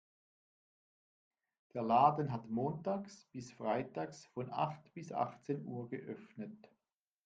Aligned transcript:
Der 1.75 1.83
Laden 1.83 2.31
hat 2.31 2.49
montags 2.49 3.25
bis 3.25 3.51
freitags 3.51 4.25
von 4.33 4.49
acht 4.51 4.91
bis 4.95 5.11
achtzehn 5.11 5.63
Uhr 5.63 5.89
geöffnet. 5.91 6.71